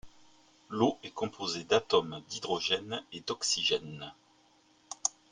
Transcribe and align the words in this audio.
L'eau 0.71 0.97
est 1.03 1.11
composée 1.13 1.63
d'atomes 1.63 2.23
d'hydrogène 2.27 3.03
et 3.11 3.19
d'oxygène. 3.19 4.11